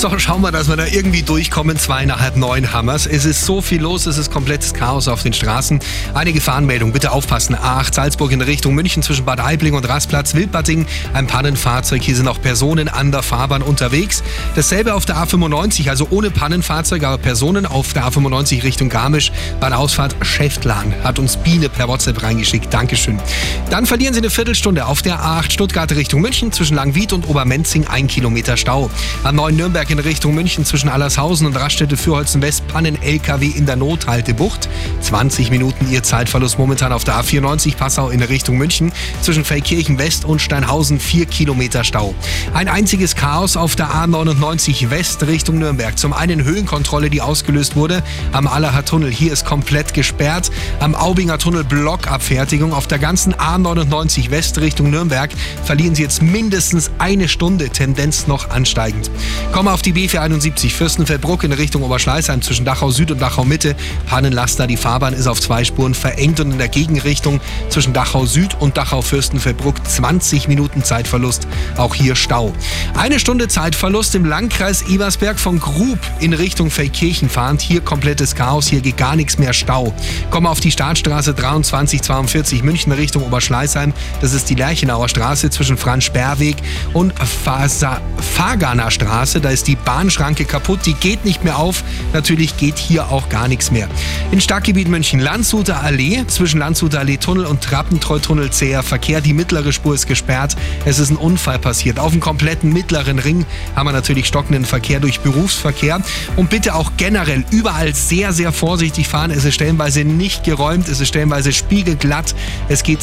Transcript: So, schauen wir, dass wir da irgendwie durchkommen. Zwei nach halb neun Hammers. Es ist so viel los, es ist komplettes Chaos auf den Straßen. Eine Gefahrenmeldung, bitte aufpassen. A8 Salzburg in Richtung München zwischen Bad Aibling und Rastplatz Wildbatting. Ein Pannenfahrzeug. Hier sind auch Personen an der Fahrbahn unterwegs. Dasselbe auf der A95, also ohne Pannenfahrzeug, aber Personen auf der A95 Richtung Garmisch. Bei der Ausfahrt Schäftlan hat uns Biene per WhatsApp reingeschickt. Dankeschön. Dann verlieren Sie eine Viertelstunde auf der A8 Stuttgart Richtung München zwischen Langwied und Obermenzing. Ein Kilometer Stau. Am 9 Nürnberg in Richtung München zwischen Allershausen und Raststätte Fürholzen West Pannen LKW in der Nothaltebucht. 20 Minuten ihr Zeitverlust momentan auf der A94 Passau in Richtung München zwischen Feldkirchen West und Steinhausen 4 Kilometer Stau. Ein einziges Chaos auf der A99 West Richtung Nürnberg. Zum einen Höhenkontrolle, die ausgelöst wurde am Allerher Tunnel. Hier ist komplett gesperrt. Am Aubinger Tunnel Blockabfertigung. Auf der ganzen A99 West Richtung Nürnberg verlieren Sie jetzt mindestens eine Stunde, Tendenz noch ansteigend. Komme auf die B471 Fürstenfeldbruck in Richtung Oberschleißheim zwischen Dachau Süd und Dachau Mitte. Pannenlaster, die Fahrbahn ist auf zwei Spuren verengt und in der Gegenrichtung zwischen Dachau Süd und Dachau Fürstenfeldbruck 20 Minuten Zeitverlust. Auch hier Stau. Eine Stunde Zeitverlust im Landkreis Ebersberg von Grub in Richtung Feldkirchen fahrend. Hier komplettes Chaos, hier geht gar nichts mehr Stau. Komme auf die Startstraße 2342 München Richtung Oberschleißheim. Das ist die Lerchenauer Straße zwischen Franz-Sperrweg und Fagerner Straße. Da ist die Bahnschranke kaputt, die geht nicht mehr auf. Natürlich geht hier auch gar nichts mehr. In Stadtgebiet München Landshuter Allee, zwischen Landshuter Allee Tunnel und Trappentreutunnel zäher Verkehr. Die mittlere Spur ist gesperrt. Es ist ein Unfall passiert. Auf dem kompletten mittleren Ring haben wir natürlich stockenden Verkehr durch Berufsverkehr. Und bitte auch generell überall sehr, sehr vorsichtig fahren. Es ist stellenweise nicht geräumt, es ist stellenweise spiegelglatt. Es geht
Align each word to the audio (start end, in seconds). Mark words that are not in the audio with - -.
So, 0.00 0.18
schauen 0.18 0.40
wir, 0.40 0.50
dass 0.50 0.66
wir 0.66 0.76
da 0.76 0.86
irgendwie 0.86 1.20
durchkommen. 1.20 1.76
Zwei 1.76 2.06
nach 2.06 2.20
halb 2.20 2.38
neun 2.38 2.72
Hammers. 2.72 3.06
Es 3.06 3.26
ist 3.26 3.44
so 3.44 3.60
viel 3.60 3.82
los, 3.82 4.06
es 4.06 4.16
ist 4.16 4.32
komplettes 4.32 4.72
Chaos 4.72 5.08
auf 5.08 5.22
den 5.22 5.34
Straßen. 5.34 5.78
Eine 6.14 6.32
Gefahrenmeldung, 6.32 6.92
bitte 6.92 7.12
aufpassen. 7.12 7.54
A8 7.54 7.96
Salzburg 7.96 8.32
in 8.32 8.40
Richtung 8.40 8.74
München 8.74 9.02
zwischen 9.02 9.26
Bad 9.26 9.40
Aibling 9.40 9.74
und 9.74 9.86
Rastplatz 9.86 10.34
Wildbatting. 10.34 10.86
Ein 11.12 11.26
Pannenfahrzeug. 11.26 12.00
Hier 12.00 12.16
sind 12.16 12.28
auch 12.28 12.40
Personen 12.40 12.88
an 12.88 13.12
der 13.12 13.22
Fahrbahn 13.22 13.60
unterwegs. 13.60 14.22
Dasselbe 14.56 14.94
auf 14.94 15.04
der 15.04 15.18
A95, 15.18 15.90
also 15.90 16.06
ohne 16.08 16.30
Pannenfahrzeug, 16.30 17.04
aber 17.04 17.18
Personen 17.18 17.66
auf 17.66 17.92
der 17.92 18.04
A95 18.04 18.62
Richtung 18.62 18.88
Garmisch. 18.88 19.32
Bei 19.60 19.68
der 19.68 19.78
Ausfahrt 19.78 20.16
Schäftlan 20.22 20.94
hat 21.04 21.18
uns 21.18 21.36
Biene 21.36 21.68
per 21.68 21.88
WhatsApp 21.88 22.22
reingeschickt. 22.22 22.72
Dankeschön. 22.72 23.20
Dann 23.68 23.84
verlieren 23.84 24.14
Sie 24.14 24.20
eine 24.20 24.30
Viertelstunde 24.30 24.86
auf 24.86 25.02
der 25.02 25.20
A8 25.20 25.52
Stuttgart 25.52 25.92
Richtung 25.94 26.22
München 26.22 26.52
zwischen 26.52 26.74
Langwied 26.74 27.12
und 27.12 27.28
Obermenzing. 27.28 27.86
Ein 27.86 28.06
Kilometer 28.06 28.56
Stau. 28.56 28.88
Am 29.24 29.36
9 29.36 29.54
Nürnberg 29.54 29.89
in 29.90 29.98
Richtung 29.98 30.34
München 30.34 30.64
zwischen 30.64 30.88
Allershausen 30.88 31.46
und 31.46 31.56
Raststätte 31.56 31.96
Fürholzen 31.96 32.42
West 32.42 32.66
Pannen 32.68 33.00
LKW 33.00 33.46
in 33.46 33.66
der 33.66 33.76
Nothaltebucht. 33.76 34.68
20 35.00 35.50
Minuten 35.50 35.90
ihr 35.90 36.02
Zeitverlust 36.02 36.58
momentan 36.58 36.92
auf 36.92 37.04
der 37.04 37.14
A94 37.14 37.76
Passau 37.76 38.10
in 38.10 38.22
Richtung 38.22 38.58
München 38.58 38.92
zwischen 39.22 39.44
Feldkirchen 39.44 39.98
West 39.98 40.24
und 40.24 40.40
Steinhausen 40.40 41.00
4 41.00 41.26
Kilometer 41.26 41.84
Stau. 41.84 42.14
Ein 42.54 42.68
einziges 42.68 43.14
Chaos 43.14 43.56
auf 43.56 43.76
der 43.76 43.90
A99 43.90 44.90
West 44.90 45.26
Richtung 45.26 45.58
Nürnberg. 45.58 45.98
Zum 45.98 46.12
einen 46.12 46.44
Höhenkontrolle, 46.44 47.10
die 47.10 47.20
ausgelöst 47.20 47.76
wurde 47.76 48.02
am 48.32 48.46
Allerher 48.46 48.84
Tunnel. 48.84 49.10
Hier 49.10 49.32
ist 49.32 49.44
komplett 49.44 49.94
gesperrt. 49.94 50.50
Am 50.80 50.94
Aubinger 50.94 51.38
Tunnel 51.38 51.64
Blockabfertigung. 51.64 52.72
Auf 52.72 52.86
der 52.86 52.98
ganzen 52.98 53.34
A99 53.34 54.30
West 54.30 54.60
Richtung 54.60 54.90
Nürnberg 54.90 55.30
verlieren 55.64 55.94
Sie 55.94 56.02
jetzt 56.02 56.22
mindestens 56.22 56.90
eine 56.98 57.28
Stunde, 57.28 57.70
Tendenz 57.70 58.26
noch 58.26 58.50
ansteigend. 58.50 59.10
Komme 59.52 59.72
auf 59.72 59.82
die 59.82 59.92
B471 59.92 60.70
Fürstenfeldbruck 60.70 61.44
in 61.44 61.52
Richtung 61.52 61.82
Oberschleißheim 61.82 62.42
zwischen 62.42 62.64
Dachau 62.64 62.90
Süd 62.90 63.10
und 63.10 63.20
Dachau 63.20 63.44
Mitte. 63.44 63.76
Pannenlaster, 64.06 64.66
die 64.66 64.76
Fahrbahn 64.90 65.14
ist 65.14 65.28
auf 65.28 65.40
zwei 65.40 65.62
Spuren 65.62 65.94
verengt 65.94 66.40
und 66.40 66.50
in 66.50 66.58
der 66.58 66.66
Gegenrichtung 66.66 67.40
zwischen 67.68 67.92
Dachau 67.92 68.26
Süd 68.26 68.56
und 68.58 68.76
Dachau 68.76 69.02
Fürstenfeldbruck 69.02 69.86
20 69.86 70.48
Minuten 70.48 70.82
Zeitverlust. 70.82 71.46
Auch 71.76 71.94
hier 71.94 72.16
Stau. 72.16 72.52
Eine 72.98 73.20
Stunde 73.20 73.46
Zeitverlust 73.46 74.16
im 74.16 74.24
Landkreis 74.24 74.82
Ebersberg 74.82 75.38
von 75.38 75.60
Grub 75.60 76.00
in 76.18 76.32
Richtung 76.32 76.72
Feldkirchen 76.72 77.28
fahrend. 77.28 77.60
Hier 77.60 77.82
komplettes 77.82 78.34
Chaos, 78.34 78.66
hier 78.66 78.80
geht 78.80 78.96
gar 78.96 79.14
nichts 79.14 79.38
mehr 79.38 79.52
Stau. 79.52 79.94
Komme 80.32 80.50
auf 80.50 80.58
die 80.58 80.72
Startstraße 80.72 81.36
2342 81.36 82.64
München 82.64 82.90
Richtung 82.90 83.22
Oberschleißheim. 83.22 83.92
Das 84.20 84.32
ist 84.32 84.50
die 84.50 84.56
Lerchenauer 84.56 85.08
Straße 85.08 85.50
zwischen 85.50 85.76
Franz-Sperrweg 85.76 86.56
und 86.94 87.14
Fagerner 87.16 88.90
Straße. 88.90 89.40
Da 89.40 89.50
ist 89.50 89.68
die 89.68 89.76
Bahnschranke 89.76 90.46
kaputt, 90.46 90.80
die 90.84 90.94
geht 90.94 91.24
nicht 91.24 91.44
mehr 91.44 91.58
auf. 91.58 91.84
Natürlich 92.12 92.56
geht 92.56 92.78
hier 92.78 93.12
auch 93.12 93.28
gar 93.28 93.46
nichts 93.46 93.70
mehr. 93.70 93.88
In 94.32 94.40
Stadtgebiet 94.80 94.88
München 94.88 95.20
Landshuter 95.20 95.82
Allee, 95.82 96.24
zwischen 96.26 96.58
Landshuter 96.58 97.00
Allee 97.00 97.18
Tunnel 97.18 97.44
und 97.44 97.60
Trappentreutunnel 97.60 98.50
zäher 98.50 98.82
Verkehr. 98.82 99.20
Die 99.20 99.34
mittlere 99.34 99.72
Spur 99.72 99.94
ist 99.94 100.06
gesperrt. 100.06 100.56
Es 100.86 100.98
ist 100.98 101.10
ein 101.10 101.16
Unfall 101.16 101.58
passiert. 101.58 101.98
Auf 101.98 102.12
dem 102.12 102.20
kompletten 102.20 102.72
mittleren 102.72 103.18
Ring 103.18 103.44
haben 103.76 103.86
wir 103.86 103.92
natürlich 103.92 104.26
stockenden 104.26 104.64
Verkehr 104.64 104.98
durch 104.98 105.20
Berufsverkehr. 105.20 106.00
Und 106.36 106.48
bitte 106.48 106.74
auch 106.74 106.92
generell 106.96 107.44
überall 107.50 107.94
sehr, 107.94 108.32
sehr 108.32 108.52
vorsichtig 108.52 109.06
fahren. 109.06 109.30
Es 109.30 109.44
ist 109.44 109.54
stellenweise 109.54 110.04
nicht 110.04 110.44
geräumt, 110.44 110.88
es 110.88 111.00
ist 111.00 111.08
stellenweise 111.08 111.52
spiegelglatt. 111.52 112.34
Es 112.70 112.82
geht 112.82 113.02